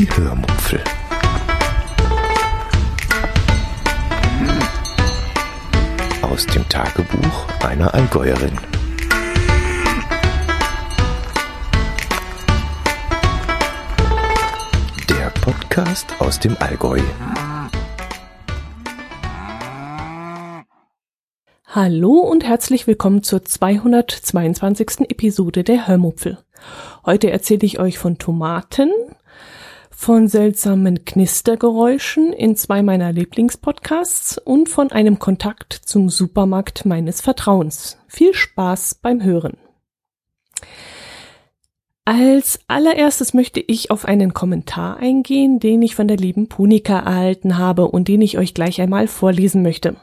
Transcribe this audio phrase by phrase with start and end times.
[0.00, 0.82] Die Hörmupfel.
[6.22, 8.56] Aus dem Tagebuch einer Allgäuerin.
[15.10, 17.00] Der Podcast aus dem Allgäu.
[21.66, 25.10] Hallo und herzlich willkommen zur 222.
[25.10, 26.38] Episode der Hörmupfel.
[27.04, 28.90] Heute erzähle ich euch von Tomaten,
[30.00, 37.98] von seltsamen Knistergeräuschen in zwei meiner Lieblingspodcasts und von einem Kontakt zum Supermarkt meines Vertrauens.
[38.08, 39.58] Viel Spaß beim Hören.
[42.06, 47.58] Als allererstes möchte ich auf einen Kommentar eingehen, den ich von der lieben Punika erhalten
[47.58, 49.96] habe und den ich euch gleich einmal vorlesen möchte.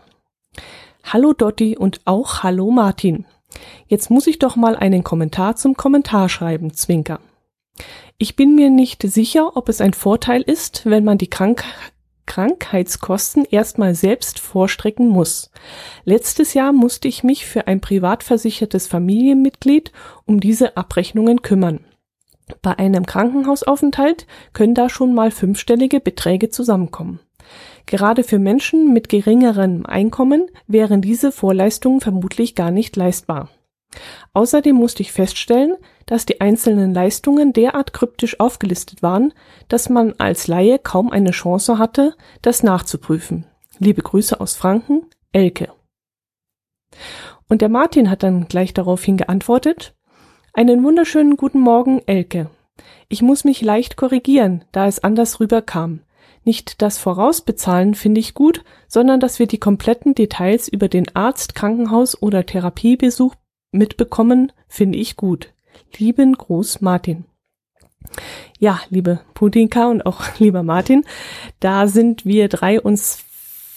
[1.06, 3.26] Hallo Dotti und auch Hallo Martin.
[3.88, 7.20] Jetzt muss ich doch mal einen Kommentar zum Kommentar schreiben, Zwinker.
[8.20, 11.64] Ich bin mir nicht sicher, ob es ein Vorteil ist, wenn man die Krank
[12.26, 15.52] Krankheitskosten erstmal selbst vorstrecken muss.
[16.04, 19.92] Letztes Jahr musste ich mich für ein privat versichertes Familienmitglied
[20.26, 21.86] um diese Abrechnungen kümmern.
[22.62, 27.20] Bei einem Krankenhausaufenthalt können da schon mal fünfstellige Beträge zusammenkommen.
[27.86, 33.50] Gerade für Menschen mit geringerem Einkommen wären diese Vorleistungen vermutlich gar nicht leistbar.
[34.34, 39.34] Außerdem musste ich feststellen, dass die einzelnen Leistungen derart kryptisch aufgelistet waren,
[39.68, 43.46] dass man als Laie kaum eine Chance hatte, das nachzuprüfen.
[43.80, 45.70] Liebe Grüße aus Franken, Elke.
[47.50, 49.94] Und der Martin hat dann gleich daraufhin geantwortet,
[50.54, 52.50] einen wunderschönen guten Morgen, Elke.
[53.10, 56.02] Ich muss mich leicht korrigieren, da es anders rüberkam.
[56.44, 61.56] Nicht das Vorausbezahlen finde ich gut, sondern dass wir die kompletten Details über den Arzt,
[61.56, 63.36] Krankenhaus oder Therapiebesuch
[63.78, 65.54] mitbekommen, finde ich gut.
[65.98, 67.26] Lieben Gruß Martin.
[68.60, 71.06] Ja, liebe Putinka und auch lieber Martin,
[71.60, 73.24] da sind wir drei uns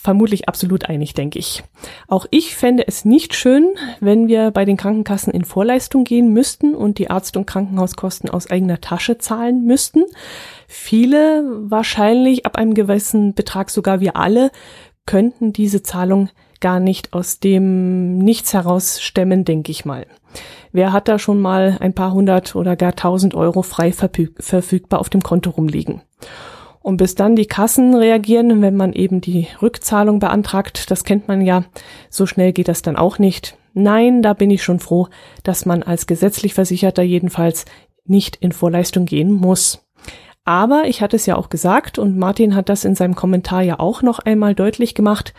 [0.02, 1.62] vermutlich absolut einig, denke ich.
[2.08, 6.74] Auch ich fände es nicht schön, wenn wir bei den Krankenkassen in Vorleistung gehen müssten
[6.74, 10.04] und die Arzt- und Krankenhauskosten aus eigener Tasche zahlen müssten.
[10.66, 14.50] Viele, wahrscheinlich ab einem gewissen Betrag sogar wir alle,
[15.04, 20.06] könnten diese Zahlung gar nicht aus dem Nichts heraus stemmen, denke ich mal.
[20.72, 25.08] Wer hat da schon mal ein paar hundert oder gar tausend Euro frei verfügbar auf
[25.08, 26.02] dem Konto rumliegen?
[26.82, 31.42] Und bis dann die Kassen reagieren, wenn man eben die Rückzahlung beantragt, das kennt man
[31.42, 31.64] ja,
[32.08, 33.56] so schnell geht das dann auch nicht.
[33.74, 35.08] Nein, da bin ich schon froh,
[35.42, 37.66] dass man als gesetzlich Versicherter jedenfalls
[38.06, 39.86] nicht in Vorleistung gehen muss.
[40.44, 43.78] Aber ich hatte es ja auch gesagt und Martin hat das in seinem Kommentar ja
[43.78, 45.34] auch noch einmal deutlich gemacht,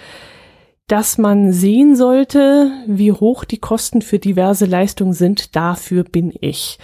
[0.87, 5.55] dass man sehen sollte, wie hoch die Kosten für diverse Leistungen sind.
[5.55, 6.79] Dafür bin ich.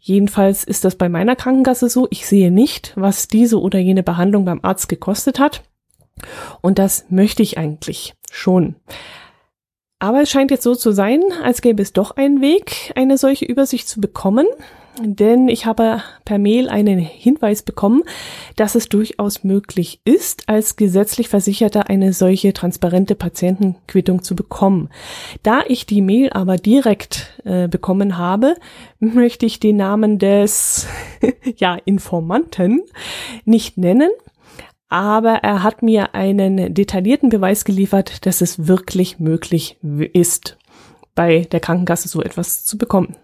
[0.00, 2.08] Jedenfalls ist das bei meiner Krankenkasse so.
[2.10, 5.62] Ich sehe nicht, was diese oder jene Behandlung beim Arzt gekostet hat.
[6.60, 8.76] Und das möchte ich eigentlich schon.
[9.98, 13.44] Aber es scheint jetzt so zu sein, als gäbe es doch einen Weg, eine solche
[13.44, 14.46] Übersicht zu bekommen
[15.02, 18.02] denn ich habe per Mail einen Hinweis bekommen,
[18.56, 24.90] dass es durchaus möglich ist, als gesetzlich Versicherter eine solche transparente Patientenquittung zu bekommen.
[25.42, 28.56] Da ich die Mail aber direkt äh, bekommen habe,
[28.98, 30.86] möchte ich den Namen des
[31.56, 32.82] ja, Informanten
[33.44, 34.10] nicht nennen,
[34.88, 40.56] aber er hat mir einen detaillierten Beweis geliefert, dass es wirklich möglich ist,
[41.14, 43.16] bei der Krankenkasse so etwas zu bekommen.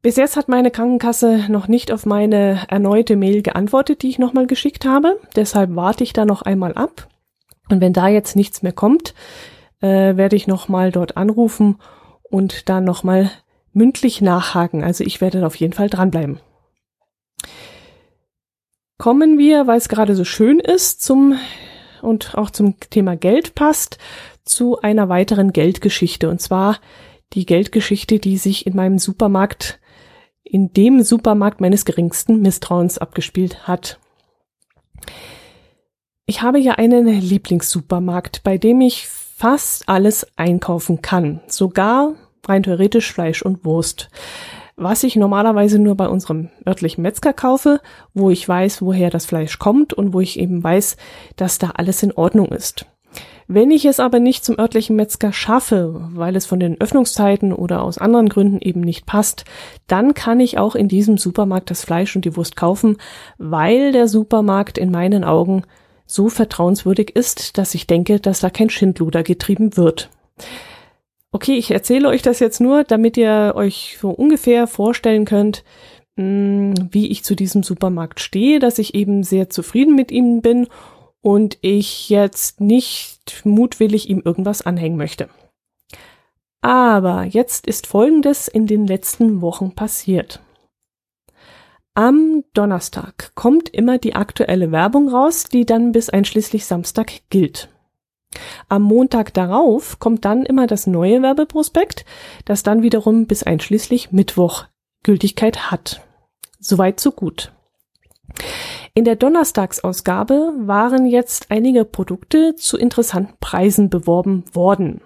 [0.00, 4.46] Bis jetzt hat meine Krankenkasse noch nicht auf meine erneute Mail geantwortet, die ich nochmal
[4.46, 5.18] geschickt habe.
[5.34, 7.08] Deshalb warte ich da noch einmal ab.
[7.68, 9.14] Und wenn da jetzt nichts mehr kommt,
[9.80, 11.78] äh, werde ich nochmal dort anrufen
[12.22, 13.30] und dann nochmal
[13.72, 14.84] mündlich nachhaken.
[14.84, 16.40] Also ich werde auf jeden Fall dranbleiben.
[18.98, 21.38] Kommen wir, weil es gerade so schön ist, zum
[22.02, 23.98] und auch zum Thema Geld passt,
[24.44, 26.28] zu einer weiteren Geldgeschichte.
[26.28, 26.78] Und zwar
[27.32, 29.80] die Geldgeschichte, die sich in meinem Supermarkt
[30.48, 33.98] in dem Supermarkt meines geringsten Misstrauens abgespielt hat.
[36.26, 42.14] Ich habe ja einen Lieblingssupermarkt, bei dem ich fast alles einkaufen kann, sogar
[42.46, 44.10] rein theoretisch Fleisch und Wurst.
[44.76, 47.80] Was ich normalerweise nur bei unserem örtlichen Metzger kaufe,
[48.14, 50.96] wo ich weiß, woher das Fleisch kommt und wo ich eben weiß,
[51.36, 52.86] dass da alles in Ordnung ist.
[53.50, 57.82] Wenn ich es aber nicht zum örtlichen Metzger schaffe, weil es von den Öffnungszeiten oder
[57.82, 59.46] aus anderen Gründen eben nicht passt,
[59.86, 62.98] dann kann ich auch in diesem Supermarkt das Fleisch und die Wurst kaufen,
[63.38, 65.62] weil der Supermarkt in meinen Augen
[66.04, 70.10] so vertrauenswürdig ist, dass ich denke, dass da kein Schindluder getrieben wird.
[71.32, 75.64] Okay, ich erzähle euch das jetzt nur, damit ihr euch so ungefähr vorstellen könnt,
[76.16, 80.66] mh, wie ich zu diesem Supermarkt stehe, dass ich eben sehr zufrieden mit ihm bin
[81.22, 85.28] und ich jetzt nicht mutwillig ihm irgendwas anhängen möchte.
[86.60, 90.40] Aber jetzt ist Folgendes in den letzten Wochen passiert.
[91.94, 97.68] Am Donnerstag kommt immer die aktuelle Werbung raus, die dann bis einschließlich Samstag gilt.
[98.68, 102.04] Am Montag darauf kommt dann immer das neue Werbeprospekt,
[102.44, 104.66] das dann wiederum bis einschließlich Mittwoch
[105.02, 106.02] Gültigkeit hat.
[106.60, 107.52] Soweit so gut.
[108.98, 115.02] In der Donnerstagsausgabe waren jetzt einige Produkte zu interessanten Preisen beworben worden.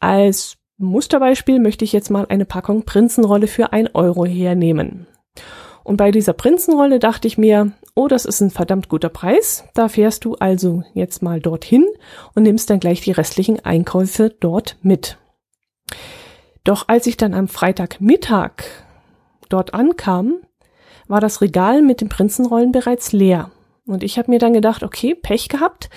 [0.00, 5.06] Als Musterbeispiel möchte ich jetzt mal eine Packung Prinzenrolle für ein Euro hernehmen.
[5.82, 9.64] Und bei dieser Prinzenrolle dachte ich mir, oh, das ist ein verdammt guter Preis.
[9.74, 11.84] Da fährst du also jetzt mal dorthin
[12.34, 15.18] und nimmst dann gleich die restlichen Einkäufe dort mit.
[16.64, 18.64] Doch als ich dann am Freitagmittag
[19.50, 20.38] dort ankam,
[21.08, 23.50] war das Regal mit den Prinzenrollen bereits leer.
[23.86, 25.90] Und ich habe mir dann gedacht, okay, Pech gehabt.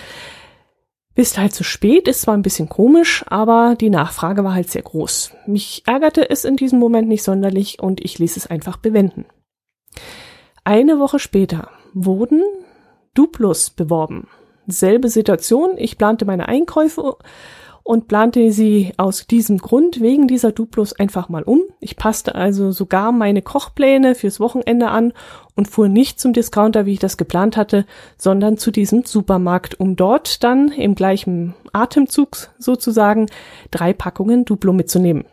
[1.14, 4.82] Bist halt zu spät, ist zwar ein bisschen komisch, aber die Nachfrage war halt sehr
[4.82, 5.32] groß.
[5.46, 9.24] Mich ärgerte es in diesem Moment nicht sonderlich und ich ließ es einfach bewenden.
[10.62, 12.42] Eine Woche später wurden
[13.14, 14.28] Duplos beworben.
[14.68, 17.16] Selbe Situation, ich plante meine Einkäufe
[17.88, 21.62] und plante sie aus diesem Grund wegen dieser Duplos einfach mal um.
[21.80, 25.14] Ich passte also sogar meine Kochpläne fürs Wochenende an
[25.56, 27.86] und fuhr nicht zum Discounter, wie ich das geplant hatte,
[28.18, 33.24] sondern zu diesem Supermarkt, um dort dann im gleichen Atemzug sozusagen
[33.70, 35.24] drei Packungen Duplo mitzunehmen.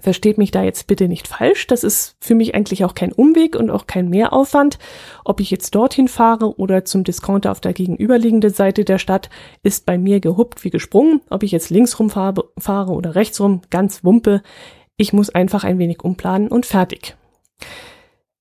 [0.00, 1.66] Versteht mich da jetzt bitte nicht falsch.
[1.66, 4.78] Das ist für mich eigentlich auch kein Umweg und auch kein Mehraufwand.
[5.24, 9.28] Ob ich jetzt dorthin fahre oder zum Discounter auf der gegenüberliegenden Seite der Stadt,
[9.62, 11.20] ist bei mir gehuppt wie gesprungen.
[11.28, 14.42] Ob ich jetzt links rum fahre, fahre oder rechts rum, ganz wumpe.
[14.96, 17.16] Ich muss einfach ein wenig umplanen und fertig.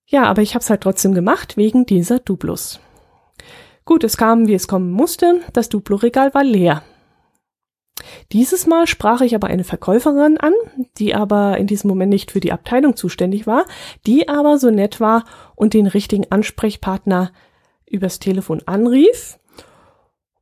[0.06, 2.80] Ja, aber ich habe es halt trotzdem gemacht wegen dieser Duplos.
[3.86, 5.42] Gut, es kam, wie es kommen musste.
[5.54, 6.84] Das Duplo-Regal war leer.
[8.32, 10.54] Dieses Mal sprach ich aber eine Verkäuferin an,
[10.98, 13.66] die aber in diesem Moment nicht für die Abteilung zuständig war,
[14.06, 15.26] die aber so nett war
[15.56, 17.32] und den richtigen Ansprechpartner
[17.86, 19.40] übers Telefon anrief,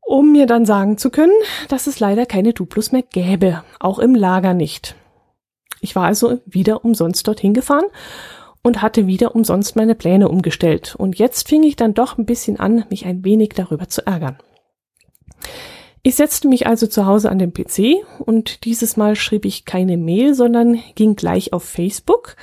[0.01, 1.33] um mir dann sagen zu können,
[1.69, 4.95] dass es leider keine Duplos mehr gäbe, auch im Lager nicht.
[5.81, 7.85] Ich war also wieder umsonst dorthin gefahren
[8.63, 10.95] und hatte wieder umsonst meine Pläne umgestellt.
[10.97, 14.37] Und jetzt fing ich dann doch ein bisschen an, mich ein wenig darüber zu ärgern.
[16.07, 19.97] Ich setzte mich also zu Hause an den PC und dieses Mal schrieb ich keine
[19.97, 22.37] Mail, sondern ging gleich auf Facebook.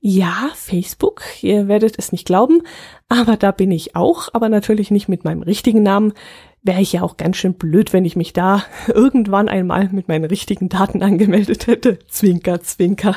[0.00, 2.62] Ja, Facebook, ihr werdet es nicht glauben,
[3.10, 6.14] aber da bin ich auch, aber natürlich nicht mit meinem richtigen Namen.
[6.62, 10.24] Wäre ich ja auch ganz schön blöd, wenn ich mich da irgendwann einmal mit meinen
[10.24, 11.98] richtigen Daten angemeldet hätte.
[12.08, 13.14] Zwinker, zwinker.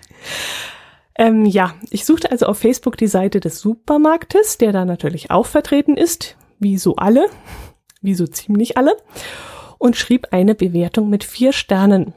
[1.18, 5.44] ähm, ja, ich suchte also auf Facebook die Seite des Supermarktes, der da natürlich auch
[5.44, 7.26] vertreten ist, wie so alle
[8.04, 8.96] wie so ziemlich alle,
[9.78, 12.14] und schrieb eine Bewertung mit vier Sternen.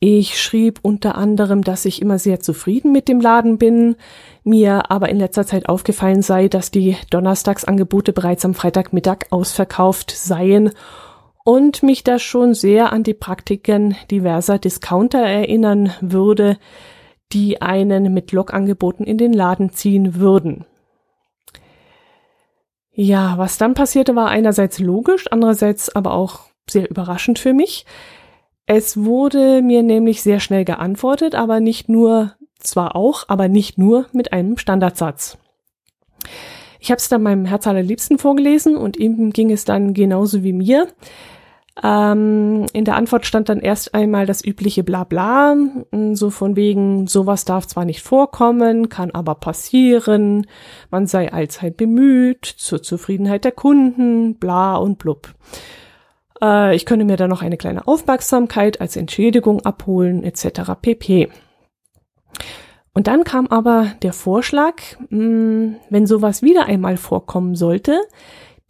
[0.00, 3.96] Ich schrieb unter anderem, dass ich immer sehr zufrieden mit dem Laden bin,
[4.44, 10.72] mir aber in letzter Zeit aufgefallen sei, dass die Donnerstagsangebote bereits am Freitagmittag ausverkauft seien
[11.44, 16.58] und mich das schon sehr an die Praktiken diverser Discounter erinnern würde,
[17.32, 20.66] die einen mit Logangeboten in den Laden ziehen würden.
[22.94, 27.86] Ja, was dann passierte, war einerseits logisch, andererseits aber auch sehr überraschend für mich.
[28.66, 34.06] Es wurde mir nämlich sehr schnell geantwortet, aber nicht nur, zwar auch, aber nicht nur
[34.12, 35.38] mit einem Standardsatz.
[36.78, 40.52] Ich habe es dann meinem Herz allerliebsten vorgelesen und ihm ging es dann genauso wie
[40.52, 40.88] mir.
[41.82, 45.56] Ähm, in der Antwort stand dann erst einmal das übliche Blabla,
[46.12, 50.46] so von wegen, sowas darf zwar nicht vorkommen, kann aber passieren,
[50.90, 55.34] man sei allzeit bemüht, zur Zufriedenheit der Kunden, bla und blub.
[56.42, 60.72] Äh, ich könne mir dann noch eine kleine Aufmerksamkeit als Entschädigung abholen, etc.
[60.80, 61.30] pp.
[62.94, 64.74] Und dann kam aber der Vorschlag,
[65.08, 67.98] mh, wenn sowas wieder einmal vorkommen sollte,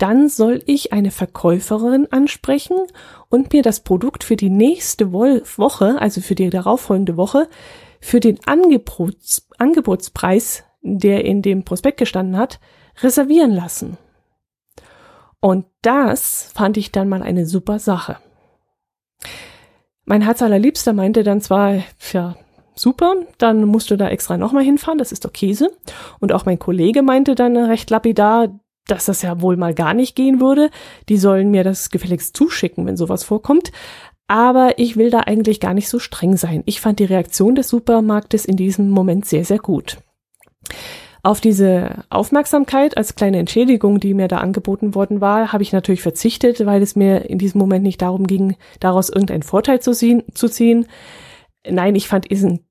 [0.03, 2.77] dann soll ich eine Verkäuferin ansprechen
[3.29, 7.49] und mir das Produkt für die nächste Woche, also für die darauffolgende Woche,
[8.01, 12.59] für den Angebots Angebotspreis, der in dem Prospekt gestanden hat,
[13.01, 13.97] reservieren lassen.
[15.39, 18.17] Und das fand ich dann mal eine super Sache.
[20.05, 21.77] Mein Herz allerliebster meinte dann zwar,
[22.13, 22.35] ja,
[22.75, 25.71] super, dann musst du da extra nochmal hinfahren, das ist doch Käse.
[26.19, 28.49] Und auch mein Kollege meinte dann recht lapidar,
[28.87, 30.71] dass das ja wohl mal gar nicht gehen würde.
[31.09, 33.73] Die sollen mir das gefälligst zuschicken, wenn sowas vorkommt.
[34.29, 36.63] Aber ich will da eigentlich gar nicht so streng sein.
[36.67, 39.99] Ich fand die Reaktion des Supermarktes in diesem Moment sehr, sehr gut.
[41.25, 46.03] Auf diese Aufmerksamkeit als kleine Entschädigung, die mir da angeboten worden war, habe ich natürlich
[46.03, 50.25] verzichtet, weil es mir in diesem Moment nicht darum ging, daraus irgendeinen Vorteil zu, ziehen,
[50.35, 50.87] zu ziehen.
[51.69, 52.67] Nein, ich fand diesen,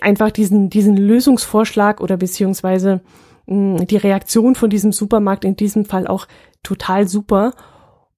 [0.00, 3.02] einfach diesen, diesen Lösungsvorschlag oder beziehungsweise
[3.46, 6.26] die Reaktion von diesem Supermarkt in diesem Fall auch
[6.62, 7.54] total super.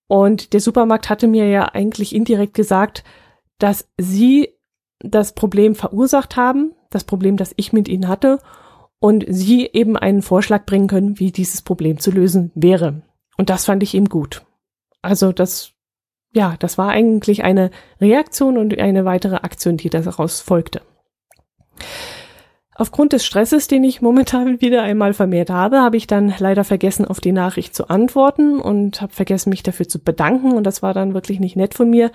[0.06, 3.04] Und der Supermarkt hatte mir ja eigentlich indirekt gesagt,
[3.58, 4.54] dass sie
[5.00, 8.40] das Problem verursacht haben, das Problem, das ich mit ihnen hatte,
[9.00, 13.02] und sie eben einen Vorschlag bringen können, wie dieses Problem zu lösen wäre.
[13.36, 14.44] Und das fand ich eben gut.
[15.02, 15.72] Also das,
[16.32, 17.70] ja, das war eigentlich eine
[18.00, 20.82] Reaktion und eine weitere Aktion, die daraus folgte.
[22.80, 27.04] Aufgrund des Stresses, den ich momentan wieder einmal vermehrt habe, habe ich dann leider vergessen,
[27.04, 30.52] auf die Nachricht zu antworten und habe vergessen, mich dafür zu bedanken.
[30.52, 32.12] Und das war dann wirklich nicht nett von mir.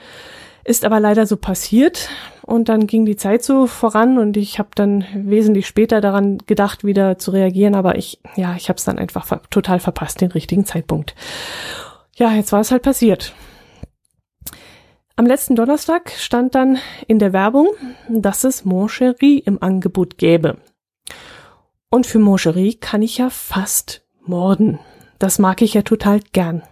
[0.63, 2.09] Ist aber leider so passiert.
[2.41, 6.85] Und dann ging die Zeit so voran und ich habe dann wesentlich später daran gedacht,
[6.85, 7.75] wieder zu reagieren.
[7.75, 11.13] Aber ich, ja, ich habe es dann einfach total verpasst, den richtigen Zeitpunkt.
[12.15, 13.33] Ja, jetzt war es halt passiert.
[15.15, 17.67] Am letzten Donnerstag stand dann in der Werbung,
[18.09, 20.57] dass es Moncherie im Angebot gäbe.
[21.91, 24.79] Und für Moncherie kann ich ja fast morden.
[25.19, 26.63] Das mag ich ja total gern.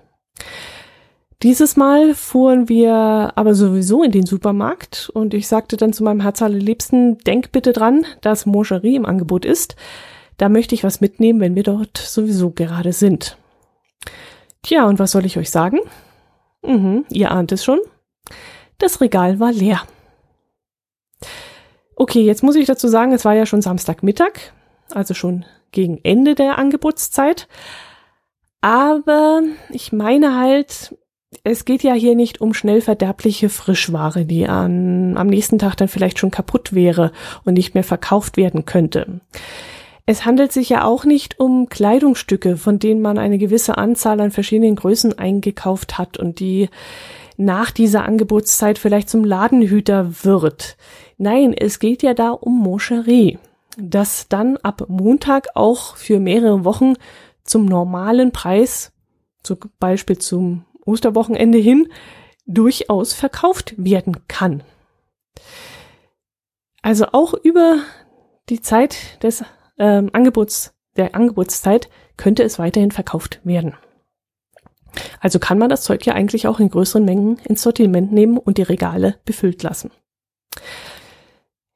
[1.43, 6.21] Dieses Mal fuhren wir aber sowieso in den Supermarkt und ich sagte dann zu meinem
[6.21, 9.75] Herz allerliebsten, denk bitte dran, dass Moncherie im Angebot ist.
[10.37, 13.37] Da möchte ich was mitnehmen, wenn wir dort sowieso gerade sind.
[14.63, 15.79] Tja, und was soll ich euch sagen?
[16.63, 17.79] Mhm, ihr ahnt es schon.
[18.77, 19.81] Das Regal war leer.
[21.95, 24.53] Okay, jetzt muss ich dazu sagen, es war ja schon Samstagmittag,
[24.91, 27.47] also schon gegen Ende der Angebotszeit.
[28.61, 30.95] Aber ich meine halt,
[31.43, 35.87] es geht ja hier nicht um schnell verderbliche Frischware, die an, am nächsten Tag dann
[35.87, 37.11] vielleicht schon kaputt wäre
[37.45, 39.21] und nicht mehr verkauft werden könnte.
[40.05, 44.31] Es handelt sich ja auch nicht um Kleidungsstücke, von denen man eine gewisse Anzahl an
[44.31, 46.69] verschiedenen Größen eingekauft hat und die
[47.41, 50.77] nach dieser Angebotszeit vielleicht zum Ladenhüter wird.
[51.17, 53.39] Nein, es geht ja da um Moscherie,
[53.77, 56.93] das dann ab Montag auch für mehrere Wochen
[57.43, 58.91] zum normalen Preis,
[59.43, 61.87] zum Beispiel zum Osterwochenende hin,
[62.45, 64.63] durchaus verkauft werden kann.
[66.81, 67.79] Also auch über
[68.49, 69.43] die Zeit des
[69.77, 73.75] ähm, Angebots, der Angebotszeit könnte es weiterhin verkauft werden.
[75.19, 78.57] Also kann man das Zeug ja eigentlich auch in größeren Mengen ins Sortiment nehmen und
[78.57, 79.91] die Regale befüllt lassen.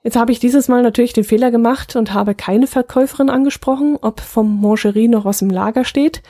[0.04, 4.20] Jetzt habe ich dieses Mal natürlich den Fehler gemacht und habe keine Verkäuferin angesprochen, ob
[4.20, 6.22] vom Mangerie noch was im Lager steht.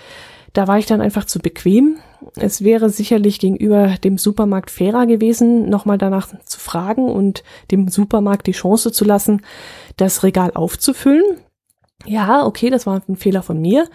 [0.53, 1.97] Da war ich dann einfach zu bequem.
[2.37, 8.47] Es wäre sicherlich gegenüber dem Supermarkt fairer gewesen, nochmal danach zu fragen und dem Supermarkt
[8.47, 9.41] die Chance zu lassen,
[9.97, 11.25] das Regal aufzufüllen.
[12.05, 13.89] Ja, okay, das war ein Fehler von mir.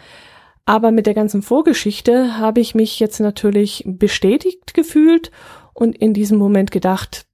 [0.70, 5.32] Aber mit der ganzen Vorgeschichte habe ich mich jetzt natürlich bestätigt gefühlt
[5.74, 7.26] und in diesem Moment gedacht,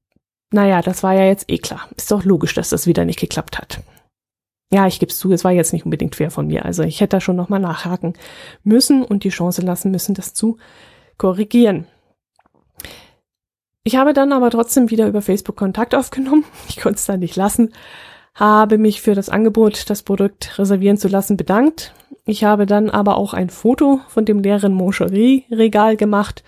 [0.51, 1.87] naja, das war ja jetzt eh klar.
[1.99, 3.81] Ist doch logisch, dass das wieder nicht geklappt hat.
[4.73, 6.65] Ja, ich gebe es zu, es war jetzt nicht unbedingt fair von mir.
[6.65, 8.15] Also ich hätte da schon nochmal nachhaken
[8.65, 10.57] müssen und die Chance lassen müssen, das zu
[11.19, 11.87] korrigieren.
[13.85, 16.47] Ich habe dann aber trotzdem wieder über Facebook Kontakt aufgenommen.
[16.71, 17.75] Ich konnte es da nicht lassen.
[18.37, 21.93] Habe mich für das Angebot, das Produkt reservieren zu lassen, bedankt
[22.29, 26.43] ich habe dann aber auch ein Foto von dem leeren Moncherie-Regal gemacht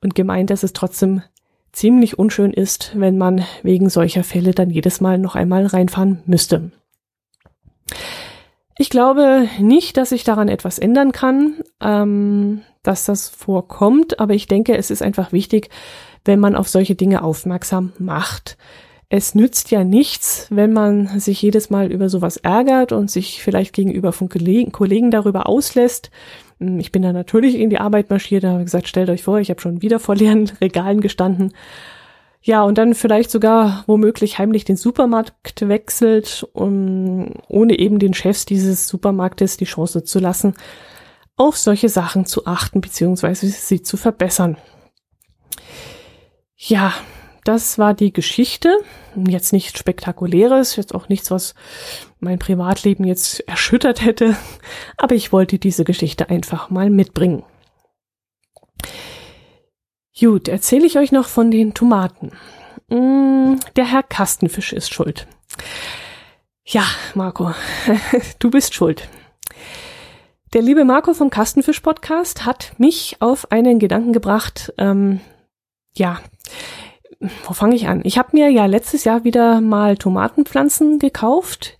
[0.00, 1.22] und gemeint, dass es trotzdem
[1.72, 6.72] ziemlich unschön ist, wenn man wegen solcher Fälle dann jedes Mal noch einmal reinfahren müsste.
[8.78, 14.46] Ich glaube nicht, dass ich daran etwas ändern kann, ähm, dass das vorkommt, aber ich
[14.46, 15.68] denke, es ist einfach wichtig,
[16.24, 18.56] wenn man auf solche Dinge aufmerksam macht
[19.12, 23.74] es nützt ja nichts, wenn man sich jedes Mal über sowas ärgert und sich vielleicht
[23.74, 26.12] gegenüber von Kollegen, darüber auslässt.
[26.60, 29.50] Hm, ich bin da natürlich in die Arbeit marschiert, habe gesagt, stellt euch vor, ich
[29.50, 31.52] habe schon wieder vor leeren Regalen gestanden.
[32.40, 38.46] Ja, und dann vielleicht sogar womöglich heimlich den Supermarkt wechselt, um ohne eben den Chefs
[38.46, 40.54] dieses Supermarktes die Chance zu lassen,
[41.36, 43.34] auf solche Sachen zu achten bzw.
[43.34, 44.56] sie zu verbessern.
[46.56, 46.94] Ja,
[47.44, 48.76] das war die Geschichte.
[49.16, 51.54] Jetzt nichts Spektakuläres, jetzt auch nichts, was
[52.20, 54.36] mein Privatleben jetzt erschüttert hätte.
[54.96, 57.42] Aber ich wollte diese Geschichte einfach mal mitbringen.
[60.18, 62.32] Gut, erzähle ich euch noch von den Tomaten.
[62.88, 65.26] Mm, der Herr Kastenfisch ist schuld.
[66.64, 67.52] Ja, Marco,
[68.38, 69.08] du bist schuld.
[70.52, 75.20] Der liebe Marco vom Kastenfisch Podcast hat mich auf einen Gedanken gebracht, ähm,
[75.94, 76.20] ja,
[77.20, 78.00] wo fange ich an?
[78.04, 81.78] Ich habe mir ja letztes Jahr wieder mal Tomatenpflanzen gekauft,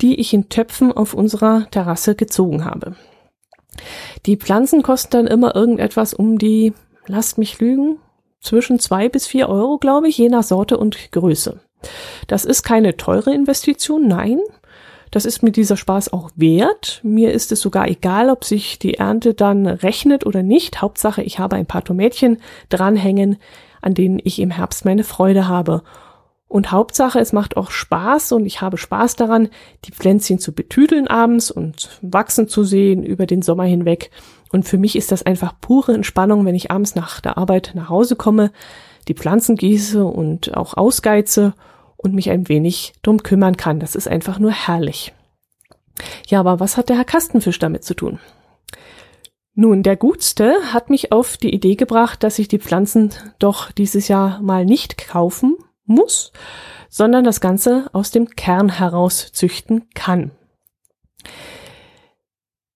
[0.00, 2.96] die ich in Töpfen auf unserer Terrasse gezogen habe.
[4.26, 6.74] Die Pflanzen kosten dann immer irgendetwas um die,
[7.06, 7.98] lasst mich lügen,
[8.40, 11.60] zwischen zwei bis vier Euro, glaube ich, je nach Sorte und Größe.
[12.26, 14.40] Das ist keine teure Investition, nein.
[15.12, 17.00] Das ist mir dieser Spaß auch wert.
[17.04, 20.80] Mir ist es sogar egal, ob sich die Ernte dann rechnet oder nicht.
[20.80, 22.38] Hauptsache, ich habe ein paar Tomätchen
[22.70, 23.36] dranhängen,
[23.82, 25.82] an denen ich im Herbst meine Freude habe.
[26.48, 29.50] Und Hauptsache, es macht auch Spaß und ich habe Spaß daran,
[29.84, 34.10] die Pflänzchen zu betüdeln abends und wachsen zu sehen über den Sommer hinweg.
[34.50, 37.90] Und für mich ist das einfach pure Entspannung, wenn ich abends nach der Arbeit nach
[37.90, 38.50] Hause komme,
[39.08, 41.52] die Pflanzen gieße und auch ausgeize
[42.02, 43.80] und mich ein wenig drum kümmern kann.
[43.80, 45.12] Das ist einfach nur herrlich.
[46.26, 48.18] Ja, aber was hat der Herr Kastenfisch damit zu tun?
[49.54, 54.08] Nun, der Gutste hat mich auf die Idee gebracht, dass ich die Pflanzen doch dieses
[54.08, 56.32] Jahr mal nicht kaufen muss,
[56.88, 60.30] sondern das Ganze aus dem Kern heraus züchten kann.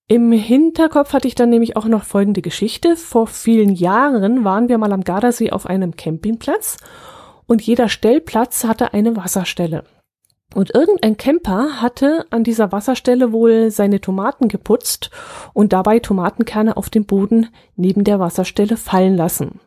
[0.08, 2.94] Im Hinterkopf hatte ich dann nämlich auch noch folgende Geschichte.
[2.94, 6.76] Vor vielen Jahren waren wir mal am Gardasee auf einem Campingplatz
[7.46, 9.84] und jeder Stellplatz hatte eine Wasserstelle.
[10.54, 15.10] Und irgendein Camper hatte an dieser Wasserstelle wohl seine Tomaten geputzt
[15.52, 19.60] und dabei Tomatenkerne auf den Boden neben der Wasserstelle fallen lassen.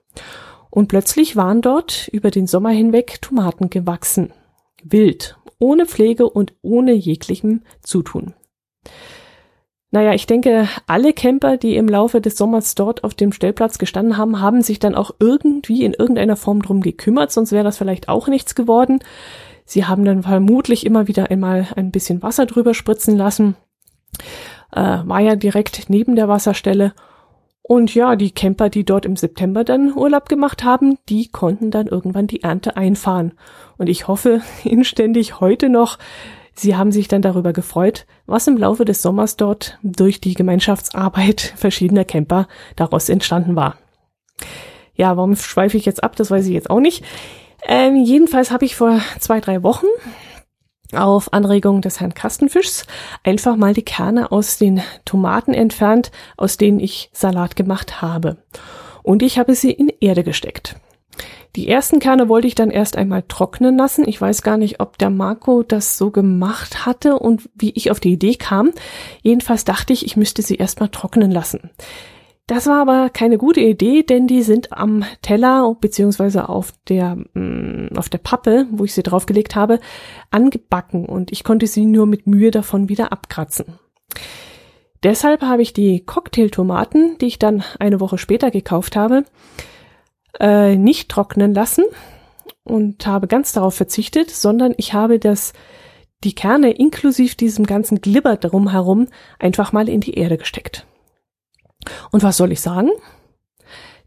[0.69, 4.33] Und plötzlich waren dort über den Sommer hinweg Tomaten gewachsen.
[4.83, 8.33] Wild, ohne Pflege und ohne jeglichem Zutun.
[9.91, 14.17] Naja, ich denke, alle Camper, die im Laufe des Sommers dort auf dem Stellplatz gestanden
[14.17, 18.07] haben, haben sich dann auch irgendwie in irgendeiner Form drum gekümmert, sonst wäre das vielleicht
[18.07, 18.99] auch nichts geworden.
[19.65, 23.55] Sie haben dann vermutlich immer wieder einmal ein bisschen Wasser drüber spritzen lassen.
[24.71, 26.93] Äh, war ja direkt neben der Wasserstelle.
[27.61, 31.85] Und ja, die Camper, die dort im September dann Urlaub gemacht haben, die konnten dann
[31.85, 33.33] irgendwann die Ernte einfahren.
[33.77, 35.97] Und ich hoffe inständig heute noch,
[36.59, 41.41] Sie haben sich dann darüber gefreut, was im Laufe des Sommers dort durch die Gemeinschaftsarbeit
[41.55, 43.77] verschiedener Camper daraus entstanden war.
[44.93, 46.17] Ja, warum schweife ich jetzt ab?
[46.17, 47.05] Das weiß ich jetzt auch nicht.
[47.65, 49.87] Ähm, jedenfalls habe ich vor zwei, drei Wochen
[50.93, 52.85] auf Anregung des Herrn Kastenfischs
[53.23, 58.37] einfach mal die Kerne aus den Tomaten entfernt, aus denen ich Salat gemacht habe.
[59.01, 60.75] Und ich habe sie in Erde gesteckt.
[61.55, 64.07] Die ersten Kerne wollte ich dann erst einmal trocknen lassen.
[64.07, 67.99] Ich weiß gar nicht, ob der Marco das so gemacht hatte und wie ich auf
[67.99, 68.71] die Idee kam.
[69.23, 71.71] Jedenfalls dachte ich, ich müsste sie erstmal trocknen lassen.
[72.49, 77.89] Das war aber keine gute Idee, denn die sind am Teller beziehungsweise auf der mm,
[77.95, 79.79] auf der Pappe, wo ich sie draufgelegt habe,
[80.31, 83.77] angebacken und ich konnte sie nur mit Mühe davon wieder abkratzen.
[85.03, 89.25] Deshalb habe ich die Cocktailtomaten, die ich dann eine Woche später gekauft habe,
[90.39, 91.83] äh, nicht trocknen lassen
[92.63, 95.53] und habe ganz darauf verzichtet, sondern ich habe das
[96.23, 99.07] die Kerne inklusive diesem ganzen Glibber drumherum
[99.39, 100.85] einfach mal in die Erde gesteckt.
[102.11, 102.89] Und was soll ich sagen?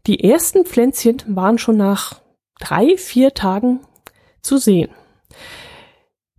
[0.05, 2.21] Die ersten Pflänzchen waren schon nach
[2.59, 3.79] drei, vier Tagen
[4.41, 4.89] zu sehen.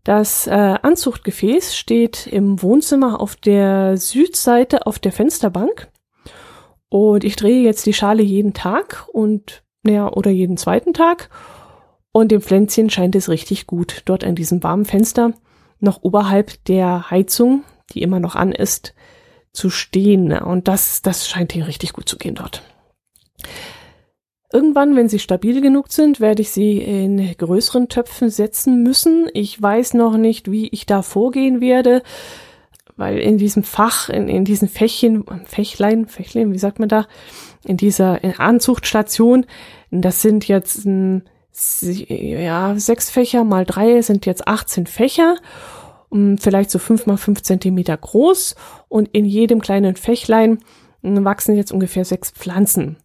[0.04, 5.88] Das äh, Anzuchtgefäß steht im Wohnzimmer auf der Südseite auf der Fensterbank.
[6.90, 11.30] Und ich drehe jetzt die Schale jeden Tag und ja, oder jeden zweiten Tag.
[12.12, 15.32] Und dem Pflänzchen scheint es richtig gut, dort an diesem warmen Fenster
[15.80, 18.94] noch oberhalb der Heizung, die immer noch an ist,
[19.52, 20.32] zu stehen.
[20.32, 22.62] Und das, das scheint hier richtig gut zu gehen dort.
[24.52, 29.28] Irgendwann, wenn sie stabil genug sind, werde ich sie in größeren Töpfen setzen müssen.
[29.34, 32.04] Ich weiß noch nicht, wie ich da vorgehen werde,
[32.96, 37.06] weil in diesem Fach, in, in diesen Fächchen, Fächlein, Fächlein, wie sagt man da,
[37.64, 39.46] in dieser Anzuchtstation.
[39.90, 40.86] Das sind jetzt
[42.08, 45.36] ja, sechs Fächer mal drei sind jetzt 18 Fächer,
[46.10, 48.56] vielleicht so fünf mal fünf Zentimeter groß
[48.88, 50.58] und in jedem kleinen Fächlein
[51.02, 52.96] wachsen jetzt ungefähr sechs Pflanzen.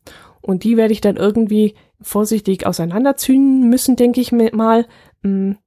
[0.41, 4.87] Und die werde ich dann irgendwie vorsichtig auseinanderziehen müssen, denke ich mir mal.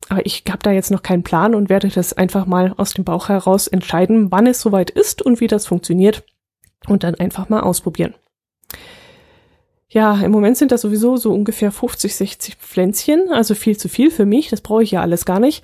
[0.08, 3.04] Aber ich habe da jetzt noch keinen Plan und werde das einfach mal aus dem
[3.04, 6.24] Bauch heraus entscheiden, wann es soweit ist und wie das funktioniert
[6.88, 8.14] und dann einfach mal ausprobieren.
[9.88, 14.10] Ja, im Moment sind das sowieso so ungefähr 50, 60 Pflänzchen, also viel zu viel
[14.10, 15.62] für mich, das brauche ich ja alles gar nicht.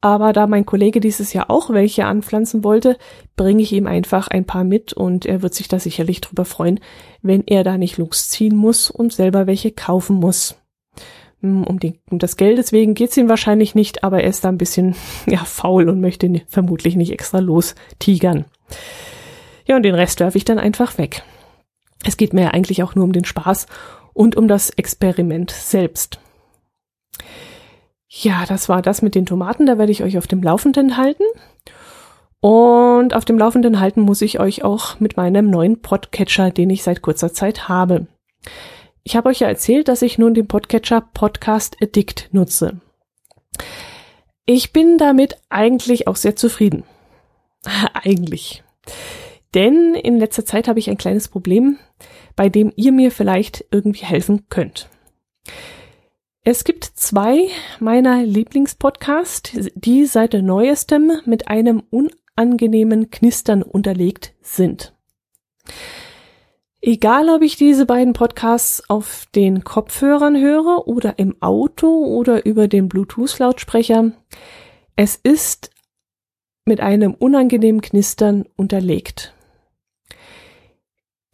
[0.00, 2.96] Aber da mein Kollege dieses Jahr auch welche anpflanzen wollte,
[3.36, 6.80] bringe ich ihm einfach ein paar mit und er wird sich da sicherlich drüber freuen,
[7.22, 10.56] wenn er da nicht losziehen muss und selber welche kaufen muss.
[11.40, 14.48] Hm, um, den, um das Geld deswegen geht's ihm wahrscheinlich nicht, aber er ist da
[14.48, 14.94] ein bisschen
[15.26, 18.46] ja, faul und möchte vermutlich nicht extra los tigern.
[19.66, 21.24] Ja, und den Rest werfe ich dann einfach weg.
[22.04, 23.66] Es geht mir ja eigentlich auch nur um den Spaß
[24.12, 26.20] und um das Experiment selbst.
[28.08, 31.24] Ja, das war das mit den Tomaten, da werde ich euch auf dem Laufenden halten.
[32.40, 36.82] Und auf dem Laufenden halten muss ich euch auch mit meinem neuen Podcatcher, den ich
[36.82, 38.06] seit kurzer Zeit habe.
[39.02, 42.80] Ich habe euch ja erzählt, dass ich nun den Podcatcher Podcast Addict nutze.
[44.46, 46.84] Ich bin damit eigentlich auch sehr zufrieden.
[47.92, 48.62] eigentlich.
[49.56, 51.78] Denn in letzter Zeit habe ich ein kleines Problem,
[52.36, 54.90] bei dem ihr mir vielleicht irgendwie helfen könnt.
[56.44, 57.48] Es gibt zwei
[57.80, 64.94] meiner Lieblingspodcasts, die seit neuestem mit einem unangenehmen Knistern unterlegt sind.
[66.82, 72.68] Egal, ob ich diese beiden Podcasts auf den Kopfhörern höre oder im Auto oder über
[72.68, 74.12] den Bluetooth-Lautsprecher,
[74.96, 75.70] es ist
[76.66, 79.32] mit einem unangenehmen Knistern unterlegt.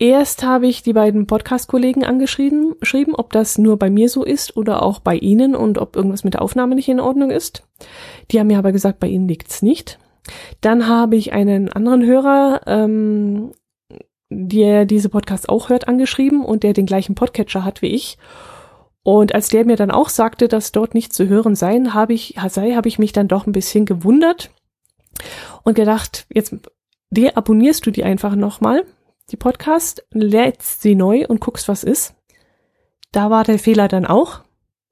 [0.03, 4.57] Erst habe ich die beiden Podcast-Kollegen angeschrieben, geschrieben, ob das nur bei mir so ist
[4.57, 7.63] oder auch bei Ihnen und ob irgendwas mit der Aufnahme nicht in Ordnung ist.
[8.29, 10.01] Die haben mir aber gesagt, bei Ihnen liegt's nicht.
[10.61, 13.53] Dann habe ich einen anderen Hörer, ähm,
[14.29, 18.19] der diese Podcast auch hört, angeschrieben und der den gleichen Podcatcher hat wie ich.
[19.05, 22.35] Und als der mir dann auch sagte, dass dort nicht zu hören sein, habe ich,
[22.49, 24.51] sei, habe ich mich dann doch ein bisschen gewundert
[25.63, 26.57] und gedacht, jetzt
[27.11, 28.85] deabonnierst du die einfach nochmal
[29.33, 32.15] die Podcast, lädst sie neu und guckst, was ist.
[33.11, 34.41] Da war der Fehler dann auch.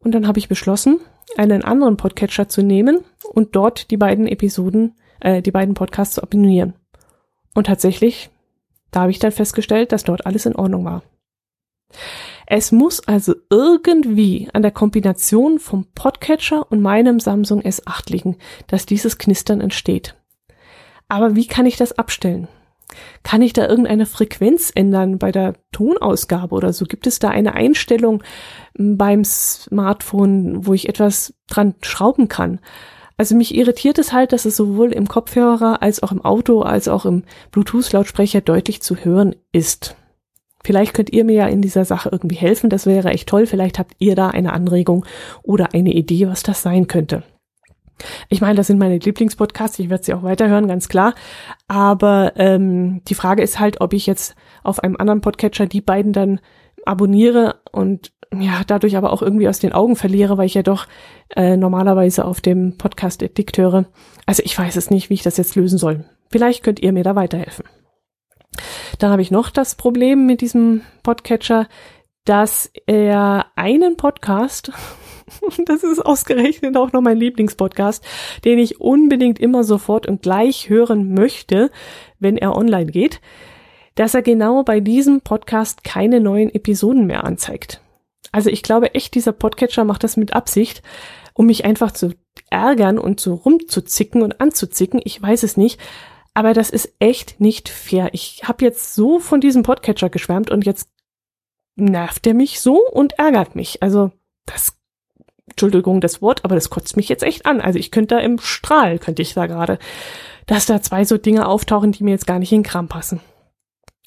[0.03, 0.99] Und dann habe ich beschlossen,
[1.37, 6.23] einen anderen Podcatcher zu nehmen und dort die beiden Episoden, äh, die beiden Podcasts zu
[6.23, 6.75] abonnieren.
[7.55, 8.31] Und tatsächlich,
[8.91, 11.03] da habe ich dann festgestellt, dass dort alles in Ordnung war.
[12.47, 18.37] Es muss also irgendwie an der Kombination vom Podcatcher und meinem Samsung S8 liegen,
[18.69, 20.17] dass dieses Knistern entsteht.
[21.09, 22.49] Aber wie kann ich das abstellen?
[23.23, 26.85] Kann ich da irgendeine Frequenz ändern bei der Tonausgabe oder so?
[26.85, 28.23] Gibt es da eine Einstellung
[28.77, 32.61] hm, beim Smartphone, wo ich etwas dran schrauben kann?
[33.17, 36.89] Also mich irritiert es halt, dass es sowohl im Kopfhörer als auch im Auto als
[36.89, 39.95] auch im Bluetooth-Lautsprecher deutlich zu hören ist.
[40.65, 42.71] Vielleicht könnt ihr mir ja in dieser Sache irgendwie helfen.
[42.71, 43.47] Das wäre echt toll.
[43.47, 45.05] Vielleicht habt ihr da eine Anregung
[45.43, 47.23] oder eine Idee, was das sein könnte.
[48.29, 51.15] Ich meine, das sind meine Lieblingspodcasts, ich werde sie auch weiterhören, ganz klar.
[51.69, 56.13] Aber ähm, die Frage ist halt, ob ich jetzt auf einem anderen Podcatcher die beiden
[56.13, 56.41] dann
[56.87, 60.87] abonniere und ja, dadurch aber auch irgendwie aus den Augen verliere, weil ich ja doch
[61.35, 63.87] äh, normalerweise auf dem Podcast Addict höre.
[64.27, 66.05] Also ich weiß es nicht, wie ich das jetzt lösen soll.
[66.31, 67.65] Vielleicht könnt ihr mir da weiterhelfen.
[68.99, 71.67] Dann habe ich noch das Problem mit diesem Podcatcher,
[72.25, 74.73] dass er einen Podcast
[75.67, 78.05] das ist ausgerechnet auch noch mein Lieblingspodcast,
[78.45, 81.71] den ich unbedingt immer sofort und gleich hören möchte,
[82.19, 83.21] wenn er online geht,
[83.95, 87.81] dass er genau bei diesem Podcast keine neuen Episoden mehr anzeigt.
[88.33, 90.83] Also ich glaube echt, dieser Podcatcher macht das mit Absicht,
[91.35, 92.13] um mich einfach zu
[92.51, 95.01] ärgern und so rumzuzicken und anzuzicken.
[95.05, 95.81] Ich weiß es nicht.
[96.33, 98.11] Aber das ist echt nicht fair.
[98.13, 100.89] Ich habe jetzt so von diesem Podcatcher geschwärmt und jetzt
[101.77, 103.83] nervt er mich so und ärgert mich.
[103.83, 104.13] Also
[104.47, 104.80] das
[105.51, 107.61] Entschuldigung das Wort, aber das kotzt mich jetzt echt an.
[107.61, 109.79] Also ich könnte da im Strahl, könnte ich da gerade,
[110.47, 113.21] dass da zwei so Dinge auftauchen, die mir jetzt gar nicht in den Kram passen.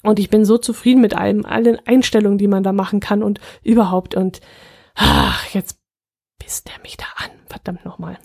[0.02, 3.40] Und ich bin so zufrieden mit allem, allen Einstellungen, die man da machen kann und
[3.62, 4.14] überhaupt.
[4.14, 4.40] Und
[4.94, 5.78] ach, jetzt
[6.38, 7.30] pisst er mich da an.
[7.48, 8.18] Verdammt nochmal.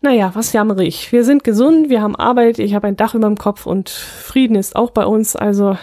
[0.00, 1.12] Naja, was jammere ich?
[1.12, 4.56] Wir sind gesund, wir haben Arbeit, ich habe ein Dach über dem Kopf und Frieden
[4.56, 5.34] ist auch bei uns.
[5.36, 5.76] Also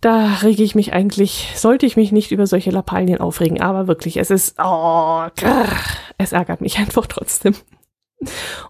[0.00, 4.16] da rege ich mich eigentlich, sollte ich mich nicht über solche Lappalien aufregen, aber wirklich,
[4.16, 5.68] es ist, oh, grrr,
[6.18, 7.54] es ärgert mich einfach trotzdem.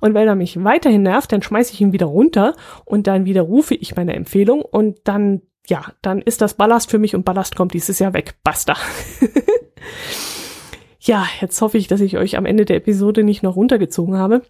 [0.01, 3.75] Und wenn er mich weiterhin nervt, dann schmeiße ich ihn wieder runter und dann widerrufe
[3.75, 7.75] ich meine Empfehlung und dann, ja, dann ist das Ballast für mich und Ballast kommt
[7.75, 8.35] dieses Jahr weg.
[8.45, 8.77] Basta.
[11.01, 14.43] ja, jetzt hoffe ich, dass ich euch am Ende der Episode nicht noch runtergezogen habe.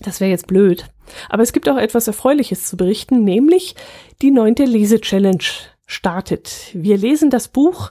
[0.00, 0.86] Das wäre jetzt blöd.
[1.30, 3.76] Aber es gibt auch etwas Erfreuliches zu berichten, nämlich
[4.20, 5.44] die neunte Lese-Challenge
[5.86, 6.70] startet.
[6.72, 7.90] Wir lesen das Buch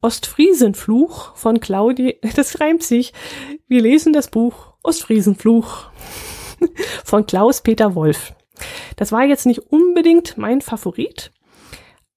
[0.00, 3.12] Ostfriesenfluch von Claudia, das reimt sich.
[3.68, 5.84] Wir lesen das Buch Ostfriesenfluch
[7.04, 8.34] von Klaus-Peter Wolf.
[8.96, 11.32] Das war jetzt nicht unbedingt mein Favorit,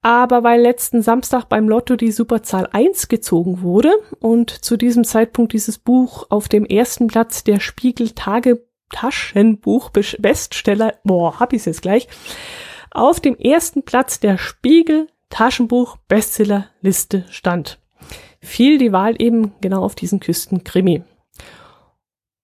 [0.01, 5.53] aber weil letzten Samstag beim Lotto die Superzahl 1 gezogen wurde und zu diesem Zeitpunkt
[5.53, 11.81] dieses Buch auf dem ersten Platz der Spiegel Tage Taschenbuch Beststeller, boah, hab ich's jetzt
[11.81, 12.07] gleich,
[12.91, 17.79] auf dem ersten Platz der Spiegel Taschenbuch Bestsellerliste stand.
[18.41, 21.03] Fiel die Wahl eben genau auf diesen Küstenkrimi.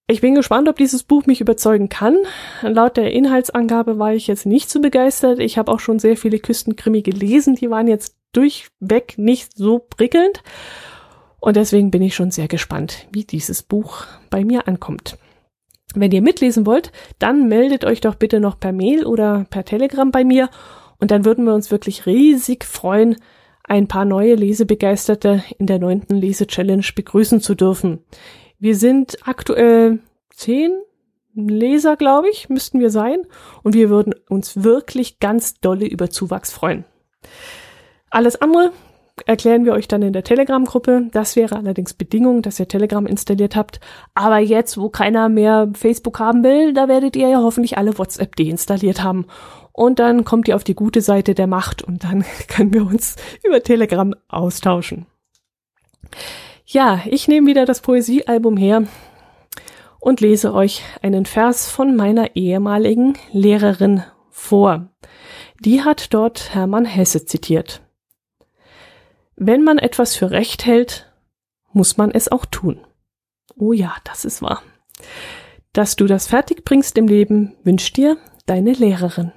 [0.07, 2.17] Ich bin gespannt, ob dieses Buch mich überzeugen kann.
[2.61, 5.39] Laut der Inhaltsangabe war ich jetzt nicht so begeistert.
[5.39, 10.43] Ich habe auch schon sehr viele Küstenkrimi gelesen, die waren jetzt durchweg nicht so prickelnd.
[11.39, 15.17] Und deswegen bin ich schon sehr gespannt, wie dieses Buch bei mir ankommt.
[15.95, 20.11] Wenn ihr mitlesen wollt, dann meldet euch doch bitte noch per Mail oder per Telegram
[20.11, 20.49] bei mir
[21.01, 23.17] und dann würden wir uns wirklich riesig freuen,
[23.63, 27.99] ein paar neue Lesebegeisterte in der neunten Lese-Challenge begrüßen zu dürfen.
[28.59, 30.71] Wir sind aktuell zehn
[31.33, 33.19] Leser, glaube ich, müssten wir sein
[33.63, 36.83] und wir würden uns wirklich ganz dolle über Zuwachs freuen.
[38.09, 38.71] Alles andere
[39.25, 41.07] erklären wir euch dann in der Telegram-Gruppe.
[41.11, 43.79] Das wäre allerdings Bedingung, dass ihr Telegram installiert habt.
[44.13, 48.35] Aber jetzt, wo keiner mehr Facebook haben will, da werdet ihr ja hoffentlich alle WhatsApp
[48.35, 49.25] deinstalliert haben.
[49.73, 53.15] Und dann kommt ihr auf die gute Seite der Macht und dann können wir uns
[53.43, 55.05] über Telegram austauschen.
[56.65, 58.83] Ja, ich nehme wieder das Poesiealbum her
[59.99, 64.89] und lese euch einen Vers von meiner ehemaligen Lehrerin vor.
[65.59, 67.81] Die hat dort Hermann Hesse zitiert.
[69.35, 71.11] Wenn man etwas für recht hält,
[71.71, 72.79] muss man es auch tun.
[73.55, 74.61] Oh ja, das ist wahr.
[75.73, 79.31] Dass du das fertig bringst im Leben, wünscht dir deine Lehrerin.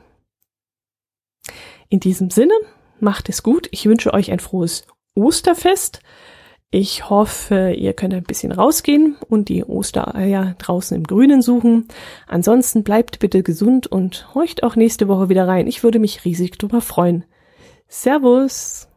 [1.94, 2.54] In diesem Sinne,
[2.98, 3.68] macht es gut.
[3.70, 6.00] Ich wünsche euch ein frohes Osterfest.
[6.72, 11.87] Ich hoffe, ihr könnt ein bisschen rausgehen und die Ostereier draußen im Grünen suchen.
[12.26, 15.68] Ansonsten bleibt bitte gesund und horcht auch nächste Woche wieder rein.
[15.68, 17.26] Ich würde mich riesig drüber freuen.
[17.87, 18.88] Servus!